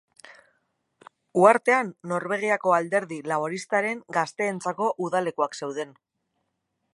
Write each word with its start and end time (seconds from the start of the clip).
Uhartean 1.41 1.91
Norvegiako 2.11 2.73
Alderdi 2.77 3.19
Laboristaren 3.33 4.01
gazteentzako 4.19 4.89
udalekuak 5.09 5.61
zeuden. 5.61 5.95